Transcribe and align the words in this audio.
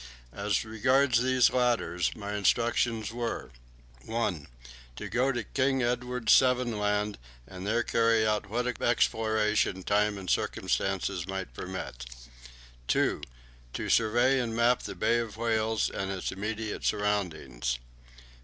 As 0.33 0.65
regards 0.65 1.21
these 1.21 1.51
latter, 1.51 2.01
my 2.15 2.33
instructions 2.33 3.13
were 3.13 3.51
1. 4.07 4.47
To 4.95 5.07
go 5.07 5.31
to 5.31 5.43
King 5.43 5.83
Edward 5.83 6.27
VII. 6.31 6.63
Land, 6.73 7.19
and 7.45 7.67
there 7.67 7.83
carry 7.83 8.25
out 8.25 8.49
what 8.49 8.65
exploration 8.81 9.83
time 9.83 10.17
and 10.17 10.27
circumstances 10.27 11.27
might 11.27 11.53
permit. 11.53 12.03
2. 12.87 13.21
To 13.73 13.89
survey 13.89 14.39
and 14.39 14.55
map 14.55 14.81
the 14.81 14.95
Bay 14.95 15.19
of 15.19 15.37
Whales 15.37 15.87
and 15.91 16.09
its 16.09 16.31
immediate 16.31 16.83
surroundings. 16.83 17.77